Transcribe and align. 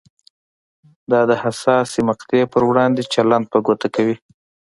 دا 1.11 1.21
د 1.29 1.31
حساسې 1.43 1.99
مقطعې 2.09 2.45
پر 2.53 2.61
وړاندې 2.69 3.09
چلند 3.13 3.45
په 3.53 3.57
ګوته 3.65 3.87
کوي. 3.95 4.15